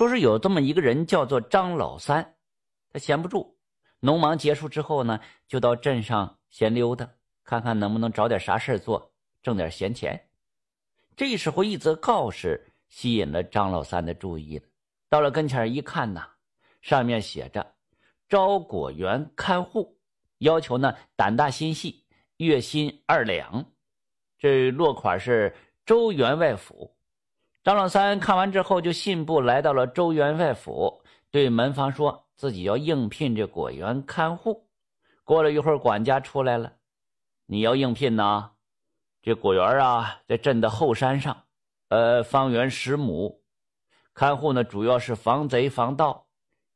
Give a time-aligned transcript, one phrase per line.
[0.00, 2.34] 说是有这么一个人叫做张老三，
[2.90, 3.58] 他闲不住，
[3.98, 7.06] 农忙结束之后呢，就到镇上闲溜达，
[7.44, 10.30] 看看能不能找点啥事做，挣点闲钱。
[11.14, 14.64] 这时候，一则告示吸引了张老三的注意了。
[15.10, 16.26] 到了跟前一看呐，
[16.80, 17.74] 上面写着
[18.26, 19.98] “招果园看护”，
[20.40, 22.06] 要求呢胆大心细，
[22.38, 23.62] 月薪二两。
[24.38, 25.54] 这落款是
[25.84, 26.96] 周员外府。
[27.62, 34.66] 张老三看完之后，就信步来到了周员外府，对门房说自己要应聘这果园看护。
[35.24, 36.72] 过了一会儿，管家出来了
[37.44, 38.52] ：“你要应聘呐？”
[39.20, 41.44] 这果园啊，在镇的后山上，
[41.88, 43.42] 呃，方圆十亩，
[44.14, 46.26] 看护呢，主要是防贼防盗。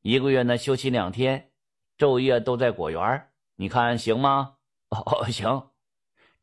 [0.02, 1.50] 一个月呢，休息两天，
[1.96, 3.26] 昼夜都在果园。
[3.56, 4.54] 你看行吗？
[4.90, 5.70] 哦， 行。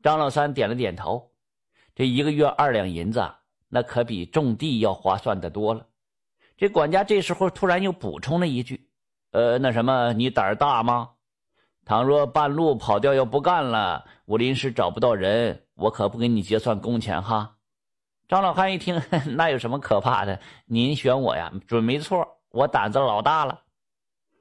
[0.02, 1.32] 张老三点了点头。
[1.94, 3.24] 这一个月二两银子，
[3.72, 5.88] 那可比种地要划算的多了。
[6.56, 8.88] 这管家这时候突然又补充了一句
[9.32, 11.10] ：“呃，那什么，你胆儿大吗？
[11.84, 17.56] 倘若半路跑掉要不干了，我临时找不到人。”我可不给你结算工钱哈！
[18.28, 19.02] 张老汉一听，
[19.36, 20.40] 那有什么可怕的？
[20.66, 23.62] 您选我呀，准没错，我胆子老大了。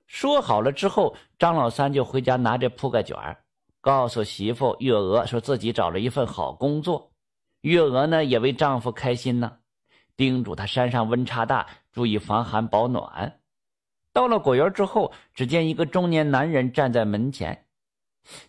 [0.06, 3.16] 说好了之后，张老三就回家拿着铺盖卷
[3.80, 7.09] 告诉媳妇月娥，说自己找了一份好工作。
[7.62, 9.58] 月娥呢，也为丈夫开心呢，
[10.16, 13.40] 叮嘱他山上温差大，注意防寒保暖。
[14.12, 17.66] 到了果园之后，只见一个中年男人站在门前，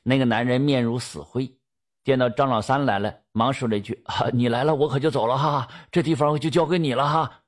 [0.01, 1.57] 那个男人面如死灰。
[2.03, 7.43] 见到张老三来了，忙说了一句：“啊，你来了，我可就走了哈，这地方就交给你了哈。”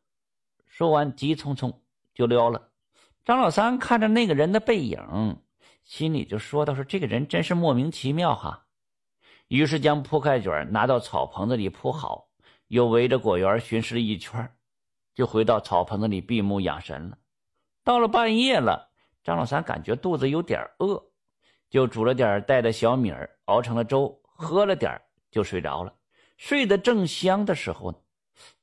[0.67, 1.73] 说完，急匆匆
[2.13, 2.69] 就撩了。
[3.25, 4.99] 张老三看着那个人的背影，
[5.83, 8.63] 心里就说道：“说这个人真是莫名其妙哈。”
[9.47, 12.27] 于是将铺盖卷拿到草棚子里铺好，
[12.67, 14.49] 又围着果园巡视了一圈，
[15.13, 17.17] 就回到草棚子里闭目养神了。
[17.83, 18.89] 到了半夜了，
[19.23, 21.03] 张老三感觉肚子有点饿，
[21.69, 24.19] 就煮了点带的小米儿，熬成了粥。
[24.35, 24.99] 喝了点
[25.29, 25.93] 就睡着了，
[26.37, 27.97] 睡得正香的时候呢，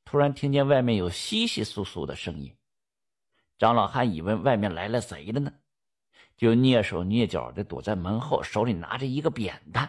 [0.04, 2.54] 突然听见外面有窸窸窣窣的声音。
[3.56, 5.50] 张老汉以为外面来了贼了呢，
[6.36, 9.88] 就蹑手蹑脚的躲在门后，手里拿着一个扁担，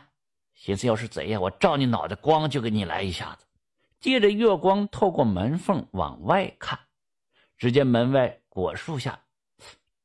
[0.54, 3.46] 寻思要是贼呀，我照你脑袋光就给你来一下子。
[4.00, 6.80] 借着月光透过门缝往外看，
[7.58, 9.24] 只见门外果树下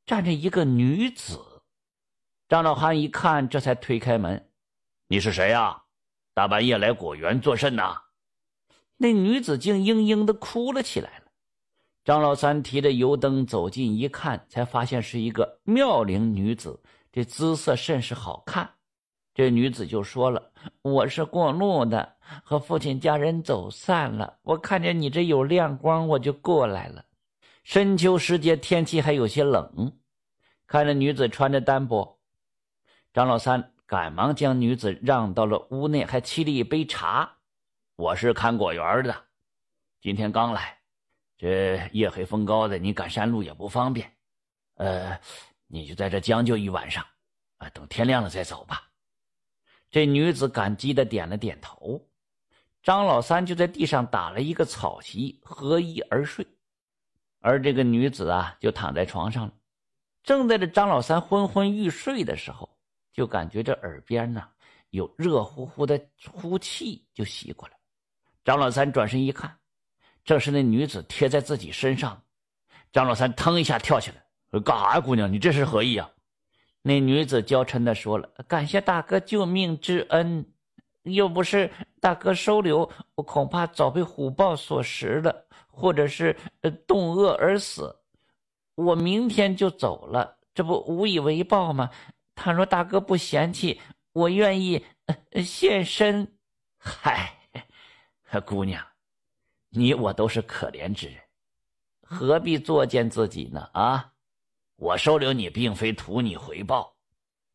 [0.05, 1.41] 站着一个女子。
[2.49, 4.51] 张老汉一看，这才推开门。
[5.09, 5.83] 你是谁呀？
[6.35, 7.97] 大半夜来果园做甚呐？
[8.99, 11.25] 那女子竟嘤嘤的哭了起来了。
[12.05, 16.81] 张老三提着油灯走近一看，才发现是一个妙龄女子，
[17.11, 18.76] 这姿色甚是好看。
[19.37, 24.39] 这女子就说了：“我是过路的，和父亲家人走散了。
[24.41, 27.05] 我看见你这有亮光，我就过来了。
[27.63, 29.93] 深秋时节，天气还有些冷，
[30.67, 32.19] 看着女子穿着单薄，
[33.13, 37.37] 张老三。”赶忙将女子让到了屋内，还沏了一杯茶。
[37.95, 39.15] 我是看果园的，
[40.01, 40.77] 今天刚来，
[41.39, 44.13] 这夜黑风高的，你赶山路也不方便。
[44.75, 45.17] 呃，
[45.69, 47.07] 你就在这将就一晚上，
[47.59, 48.86] 啊，等天亮了再走吧。
[49.91, 52.01] 这女子感激的点了点头。
[52.83, 56.47] 张老三就在地上打了一个草席，合衣而睡。
[57.41, 59.53] 而这个女子啊，就躺在床上了。
[60.23, 62.69] 正在这张老三昏昏欲睡的时候。
[63.13, 64.47] 就感觉这耳边呢
[64.91, 65.99] 有热乎乎的
[66.31, 67.75] 呼气，就袭过来。
[68.45, 69.59] 张老三转身一看，
[70.23, 72.23] 正是那女子贴在自己身上。
[72.93, 74.23] 张老三腾一下跳起来
[74.61, 75.33] ：“干啥呀，姑娘？
[75.33, 76.11] 你这是何意啊？”
[76.87, 80.47] 那女子娇嗔的说了：“感谢大哥救命之恩，
[81.03, 81.69] 要不是
[82.01, 86.37] 大哥收留，我恐怕早被虎豹所食了，或者是
[86.87, 87.93] 冻饿而死。
[88.77, 91.91] 我明天就走了，这不无以为报吗？”
[92.37, 93.81] 倘若大哥不嫌弃，
[94.13, 94.87] 我愿意
[95.45, 96.37] 献身。
[96.79, 97.35] 嗨，
[98.45, 98.87] 姑娘，
[99.71, 101.17] 你我都是可怜之人，
[102.01, 103.69] 何必作践自己呢？
[103.73, 104.13] 啊，
[104.77, 106.95] 我收留你，并非图你回报。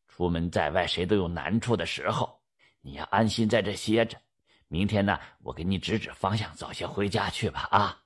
[0.08, 2.40] 出门在外，谁都有难处的时候，
[2.80, 4.18] 你要安心在这歇着。
[4.66, 7.68] 明天呢，我给你指指方向，早些回家去吧。
[7.70, 7.98] 啊！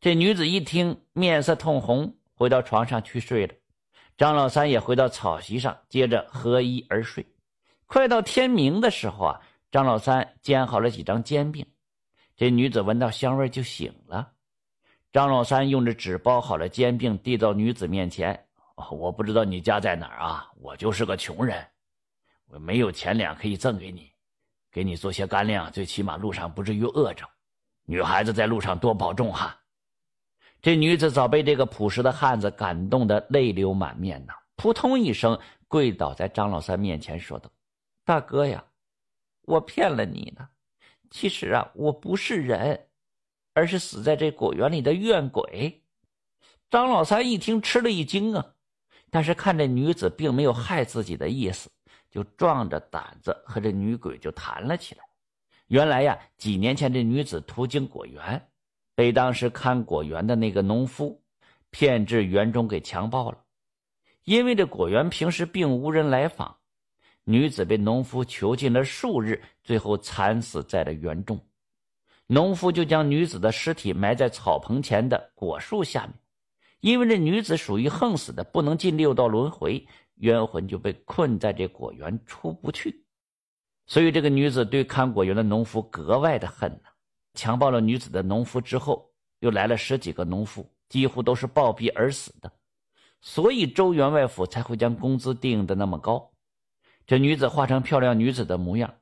[0.00, 3.54] 这女子一听，面色通红，回到床上去睡了。
[4.16, 7.26] 张老三也回到草席上，接着合衣而睡。
[7.86, 9.40] 快到天明的时候啊，
[9.70, 11.66] 张老三煎好了几张煎饼，
[12.36, 14.32] 这女子闻到香味就醒了。
[15.12, 18.46] 张老三用着纸包好了煎饼，递到女子面前
[18.90, 20.50] ：“我不知道你家在哪儿啊？
[20.56, 21.66] 我就是个穷人，
[22.46, 24.12] 我没有钱粮可以赠给你，
[24.70, 27.28] 给你做些干粮，最起码路上不至于饿着。
[27.84, 29.56] 女孩子在路上多保重哈。”
[30.62, 35.38] 这女子早被这个朴实的汉子感动得泪流满面呐，扑通一声
[35.68, 37.50] 跪倒在张老三面前，说道
[38.04, 38.62] ：“大哥呀，
[39.42, 40.48] 我骗了你呢。
[41.10, 42.88] 其实啊，我不是人，
[43.54, 45.82] 而是死在这果园里的怨鬼。”
[46.68, 48.54] 张老三一听，吃了一惊啊，
[49.10, 51.68] 但是看这女子并没有害自己的意思，
[52.10, 55.04] 就壮着胆子和这女鬼就谈了起来。
[55.66, 58.46] 原来呀，几年前这女子途经果园。
[58.92, 61.18] 被当时看果园的那个农夫
[61.70, 63.38] 骗至园中给强暴了，
[64.24, 66.54] 因为这果园平时并无人来访，
[67.24, 71.40] 女子被农夫囚禁了数日，最后惨死在了园中。
[72.26, 76.14] 农夫就将女子的尸体埋在草棚前的果树下面，
[76.80, 79.86] 因为这女子属于横死的，不能进六道轮回，
[80.16, 83.04] 冤魂就被困在这果园出不去，
[83.86, 86.90] 所以这个女子对看果园的农夫格外的恨呐。
[87.34, 92.50] 强暴了女子的农夫之后，又来了十几个农夫，几乎都是暴毙而死的，
[93.20, 96.32] 所以周员外府才会将工资定的那么高。
[97.06, 98.92] 这女子化成漂亮女子的模样，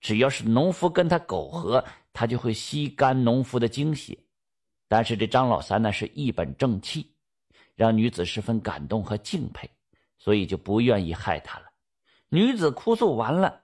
[0.00, 4.18] 只要是农夫跟她苟合，她就会吸干农夫的精血。
[4.88, 7.13] 但是这张老三呢是一本正气，
[7.74, 9.70] 让女子十分感动和敬佩，
[10.18, 11.66] 所以就不愿意害她了。
[12.28, 13.62] 女子哭诉完了：“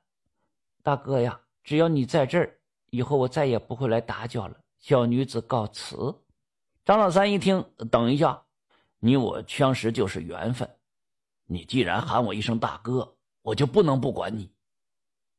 [0.82, 2.56] 大哥呀，只要你在这儿。”
[2.90, 6.12] 以后我再也不会来打搅了，小女子告辞。
[6.84, 8.42] 张老三一听，等一下，
[8.98, 10.68] 你我相识就是缘分，
[11.46, 14.50] 你既然喊我一声大哥，我就不能不管你。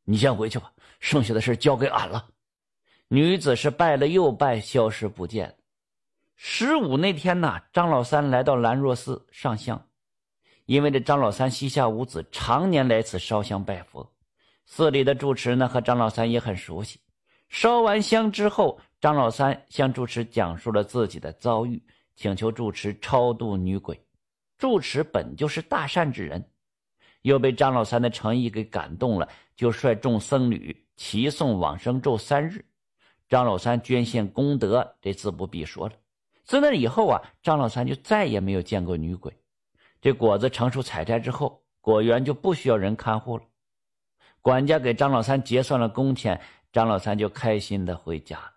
[0.06, 0.72] 你先回去吧，
[1.02, 2.26] 剩下的事交给俺了。
[3.10, 5.54] 女子是拜了又拜，消失不见。
[6.44, 9.80] 十五那天呢，张老三来到兰若寺上香，
[10.66, 14.12] 因为这张老三膝下无子，常年来此烧香拜佛。
[14.66, 17.00] 寺里的住持呢，和张老三也很熟悉。
[17.50, 21.80] 烧完香之后，张老三向住持讲述了自己的遭遇，
[22.16, 24.04] 请求住持超度女鬼。
[24.58, 26.44] 住持本就是大善之人，
[27.22, 32.66] 又被张老三的诚意给感动了，就率众僧侣齐诵往生咒三日。
[33.30, 35.94] 张老三捐献功德，这自不必说了。
[36.44, 39.32] 自那以后啊，张老三就再也没有见过女鬼。
[40.02, 43.44] 这果子成熟采摘之后，果园就不需要人看护了。
[44.42, 46.42] 管家给张老三结算了工钱。
[46.74, 48.54] 张老三就开心的回家了。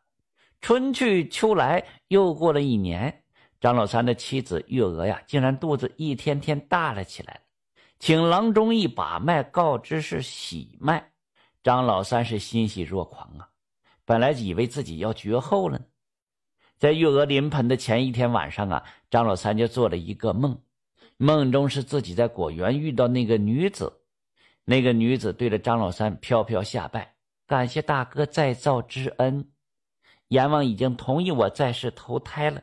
[0.60, 3.24] 春去秋来，又过了一年，
[3.60, 7.40] 张老三的妻子月娥呀，竟然肚子一天天大了起来
[7.98, 11.10] 请郎中一把脉，告知是喜脉。
[11.64, 13.48] 张老三是欣喜若狂啊！
[14.04, 15.84] 本来以为自己要绝后了呢。
[16.84, 20.60] 在月娥临盆的前一天晚上啊，张老三就做了一个梦，
[21.16, 23.90] 梦中是自己在果园遇到那个女子，
[24.66, 27.14] 那个女子对着张老三飘飘下拜。
[27.46, 29.50] 感谢大哥再造之恩，
[30.28, 32.60] 阎王已经同意我在世投胎了，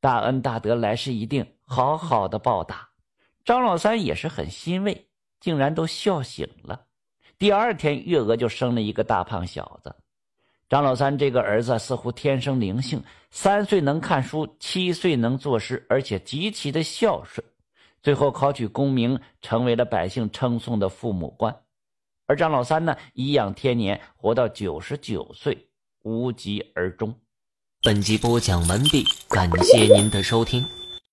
[0.00, 2.88] 大恩大德，来世一定好好的报答。
[3.44, 6.84] 张老三也是很欣慰，竟然都笑醒了。
[7.38, 9.94] 第二天，月娥就生了一个大胖小子。
[10.70, 13.02] 张老三这个儿子似乎天生灵性，
[13.32, 17.44] 三岁能看书，七岁能作诗，而且极其的孝顺，
[18.04, 21.52] 最后考取功名，成为了百姓称颂的父母官。
[22.28, 25.58] 而张老三呢，颐养天年，活到九十九岁，
[26.04, 27.12] 无疾而终。
[27.82, 30.64] 本集播讲完毕，感谢您的收听。